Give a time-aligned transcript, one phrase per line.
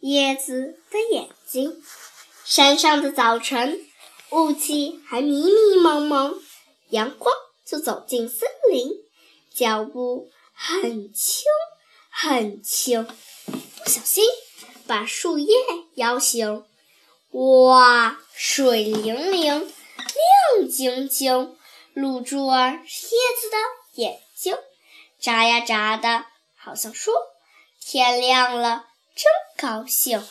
[0.00, 1.82] 叶子的眼睛。
[2.44, 3.84] 山上的早晨，
[4.30, 6.40] 雾气还迷迷蒙蒙，
[6.90, 7.34] 阳光
[7.64, 8.88] 就走进森林，
[9.52, 11.44] 脚步很轻
[12.08, 14.24] 很轻，不小心
[14.86, 15.54] 把树叶
[15.96, 16.64] 摇醒。
[17.30, 21.56] 哇，水灵灵，亮晶晶，
[21.92, 23.56] 露珠儿是叶子的
[23.94, 24.56] 眼睛，
[25.20, 26.24] 眨呀眨的，
[26.56, 27.12] 好像说
[27.84, 28.86] ：“天亮了，
[29.16, 29.24] 真
[29.56, 30.22] 高兴。”